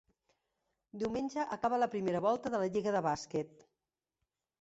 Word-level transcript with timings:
Diumenge 1.01 1.45
acaba 1.55 1.79
la 1.81 1.87
primera 1.95 2.21
volta 2.27 2.53
de 2.55 2.61
la 2.63 2.71
lliga 2.77 2.95
de 2.97 3.03
bàsquet. 3.09 3.63